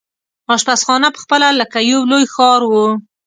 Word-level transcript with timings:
اشپزخانه 0.53 1.07
پخپله 1.15 1.49
لکه 1.59 1.79
یو 1.91 2.01
لوی 2.11 2.25
ښار 2.33 2.61
وو. 2.71 2.87